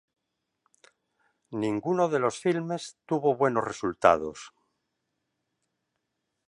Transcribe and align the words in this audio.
Ninguno 1.63 2.09
de 2.09 2.17
los 2.17 2.39
filmes 2.39 2.97
tuvo 3.05 3.35
buenos 3.35 3.63
resultados. 3.63 4.51